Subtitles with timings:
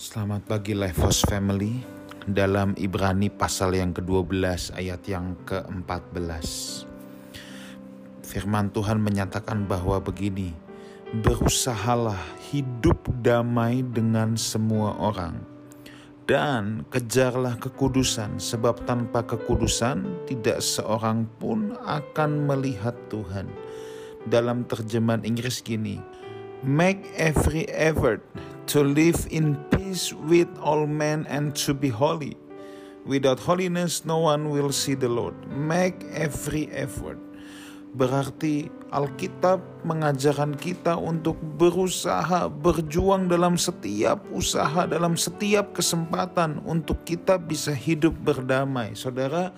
[0.00, 1.76] Selamat pagi Lifehouse Family
[2.24, 6.48] dalam Ibrani pasal yang ke-12 ayat yang ke-14.
[8.24, 10.56] Firman Tuhan menyatakan bahwa begini,
[11.20, 12.16] berusahalah
[12.48, 15.36] hidup damai dengan semua orang
[16.24, 23.52] dan kejarlah kekudusan sebab tanpa kekudusan tidak seorang pun akan melihat Tuhan.
[24.24, 26.00] Dalam terjemahan Inggris gini,
[26.64, 28.24] make every effort
[28.64, 29.79] to live in peace
[30.26, 32.38] with all men and to be holy.
[33.08, 35.34] Without holiness, no one will see the Lord.
[35.48, 37.16] Make every effort.
[37.90, 47.34] Berarti Alkitab mengajarkan kita untuk berusaha, berjuang dalam setiap usaha, dalam setiap kesempatan untuk kita
[47.34, 48.94] bisa hidup berdamai.
[48.94, 49.50] Saudara,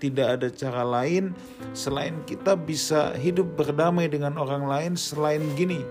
[0.00, 1.36] tidak ada cara lain
[1.76, 5.84] selain kita bisa hidup berdamai dengan orang lain selain gini,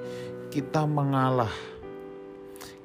[0.50, 1.52] kita mengalah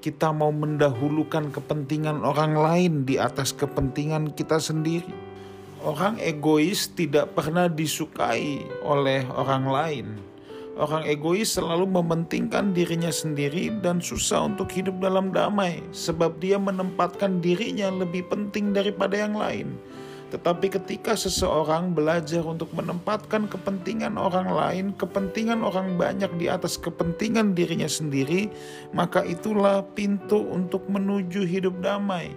[0.05, 5.09] kita mau mendahulukan kepentingan orang lain di atas kepentingan kita sendiri.
[5.81, 10.07] Orang egois tidak pernah disukai oleh orang lain.
[10.77, 17.41] Orang egois selalu mementingkan dirinya sendiri dan susah untuk hidup dalam damai, sebab dia menempatkan
[17.41, 19.73] dirinya lebih penting daripada yang lain.
[20.35, 27.55] Tetapi ketika seseorang belajar untuk menempatkan kepentingan orang lain, kepentingan orang banyak di atas kepentingan
[27.55, 28.51] dirinya sendiri,
[28.91, 32.35] maka itulah pintu untuk menuju hidup damai.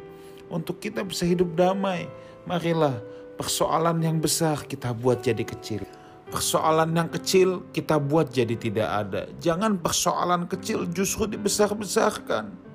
[0.54, 2.06] Untuk kita bisa hidup damai,
[2.46, 3.02] marilah
[3.34, 5.82] persoalan yang besar kita buat jadi kecil.
[6.30, 9.26] Persoalan yang kecil kita buat jadi tidak ada.
[9.42, 12.67] Jangan persoalan kecil justru dibesar-besarkan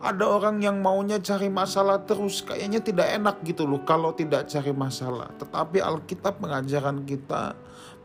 [0.00, 4.72] ada orang yang maunya cari masalah terus, kayaknya tidak enak gitu loh kalau tidak cari
[4.72, 5.28] masalah.
[5.36, 7.52] Tetapi Alkitab mengajarkan kita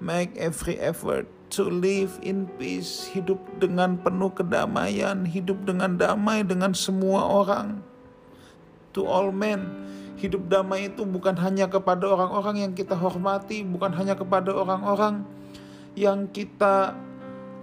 [0.03, 1.23] make every effort
[1.55, 7.79] to live in peace, hidup dengan penuh kedamaian, hidup dengan damai dengan semua orang.
[8.91, 9.63] To all men,
[10.19, 15.23] hidup damai itu bukan hanya kepada orang-orang yang kita hormati, bukan hanya kepada orang-orang
[15.95, 16.91] yang kita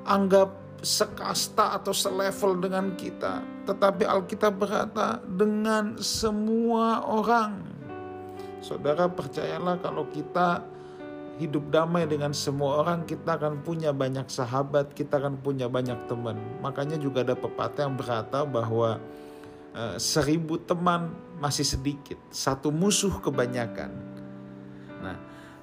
[0.08, 3.38] anggap sekasta atau selevel dengan kita,
[3.70, 7.62] tetapi Alkitab berkata dengan semua orang.
[8.58, 10.66] Saudara percayalah kalau kita
[11.38, 16.36] hidup damai dengan semua orang, kita akan punya banyak sahabat, kita akan punya banyak teman.
[16.60, 18.98] Makanya juga ada pepatah yang berkata bahwa
[19.74, 23.90] uh, seribu teman masih sedikit, satu musuh kebanyakan.
[25.02, 25.18] Nah,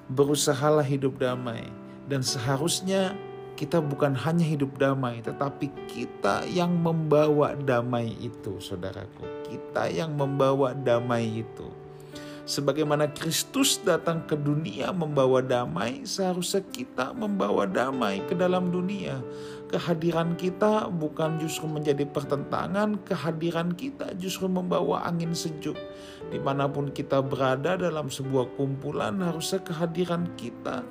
[0.08, 1.68] berusahalah hidup damai
[2.08, 3.16] dan seharusnya
[3.54, 9.26] kita bukan hanya hidup damai, tetapi kita yang membawa damai itu, saudaraku.
[9.46, 11.68] Kita yang membawa damai itu.
[12.50, 19.22] Sebagaimana Kristus datang ke dunia membawa damai, seharusnya kita membawa damai ke dalam dunia.
[19.70, 25.78] Kehadiran kita bukan justru menjadi pertentangan, kehadiran kita justru membawa angin sejuk.
[26.26, 30.82] Di mana pun kita berada dalam sebuah kumpulan, harusnya kehadiran kita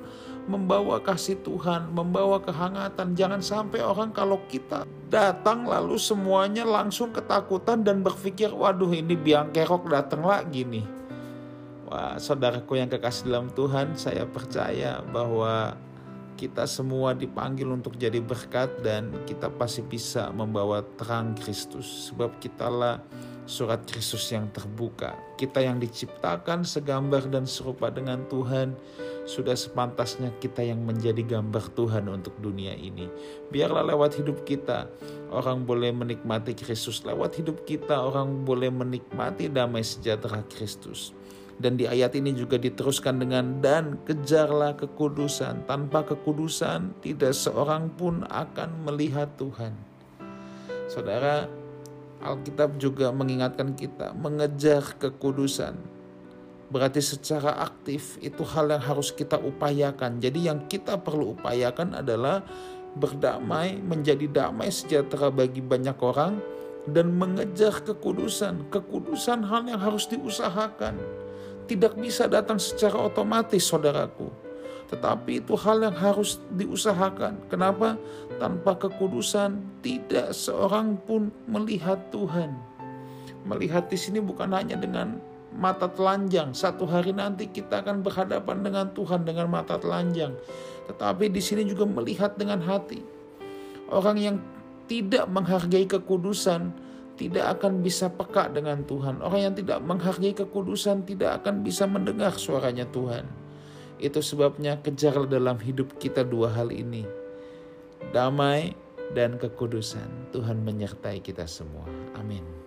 [0.50, 3.14] membawa kasih Tuhan, membawa kehangatan.
[3.14, 9.54] Jangan sampai orang kalau kita datang lalu semuanya langsung ketakutan dan berpikir, waduh ini biang
[9.54, 10.86] kerok datang lagi nih.
[11.86, 15.78] Wah, saudaraku yang kekasih dalam Tuhan, saya percaya bahwa
[16.34, 23.04] kita semua dipanggil untuk jadi berkat dan kita pasti bisa membawa terang Kristus sebab kitalah
[23.50, 25.18] surat Kristus yang terbuka.
[25.34, 28.78] Kita yang diciptakan segambar dan serupa dengan Tuhan
[29.26, 33.10] sudah sepantasnya kita yang menjadi gambar Tuhan untuk dunia ini.
[33.50, 34.86] Biarlah lewat hidup kita
[35.34, 37.02] orang boleh menikmati Kristus.
[37.02, 41.10] Lewat hidup kita orang boleh menikmati damai sejahtera Kristus.
[41.60, 45.68] Dan di ayat ini juga diteruskan dengan dan kejarlah kekudusan.
[45.68, 49.76] Tanpa kekudusan tidak seorang pun akan melihat Tuhan.
[50.88, 51.44] Saudara,
[52.20, 55.76] Alkitab juga mengingatkan kita mengejar kekudusan.
[56.70, 60.22] Berarti secara aktif itu hal yang harus kita upayakan.
[60.22, 62.46] Jadi yang kita perlu upayakan adalah
[62.94, 66.38] berdamai, menjadi damai sejahtera bagi banyak orang
[66.86, 68.70] dan mengejar kekudusan.
[68.70, 70.94] Kekudusan hal yang harus diusahakan
[71.66, 74.39] tidak bisa datang secara otomatis, saudaraku.
[74.90, 77.46] Tetapi itu hal yang harus diusahakan.
[77.46, 77.94] Kenapa?
[78.42, 82.58] Tanpa kekudusan, tidak seorang pun melihat Tuhan.
[83.46, 85.22] Melihat di sini bukan hanya dengan
[85.54, 86.50] mata telanjang.
[86.50, 90.34] Satu hari nanti kita akan berhadapan dengan Tuhan dengan mata telanjang.
[90.90, 92.98] Tetapi di sini juga melihat dengan hati.
[93.94, 94.42] Orang yang
[94.90, 96.74] tidak menghargai kekudusan,
[97.14, 99.22] tidak akan bisa peka dengan Tuhan.
[99.22, 103.49] Orang yang tidak menghargai kekudusan tidak akan bisa mendengar suaranya Tuhan.
[104.00, 107.04] Itu sebabnya kejar dalam hidup kita dua hal ini.
[108.16, 108.72] Damai
[109.12, 110.32] dan kekudusan.
[110.32, 111.84] Tuhan menyertai kita semua.
[112.16, 112.59] Amin.